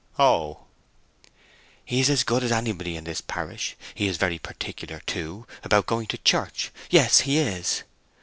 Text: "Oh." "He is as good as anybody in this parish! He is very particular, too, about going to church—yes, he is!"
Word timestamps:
"Oh." 0.17 0.61
"He 1.85 1.99
is 1.99 2.09
as 2.09 2.23
good 2.23 2.43
as 2.43 2.51
anybody 2.51 2.95
in 2.97 3.03
this 3.03 3.21
parish! 3.21 3.77
He 3.93 4.07
is 4.07 4.17
very 4.17 4.39
particular, 4.39 4.99
too, 5.05 5.45
about 5.63 5.85
going 5.85 6.07
to 6.07 6.17
church—yes, 6.17 7.19
he 7.19 7.37
is!" 7.37 7.83